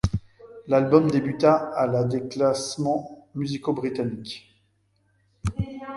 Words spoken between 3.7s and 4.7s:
britanniques.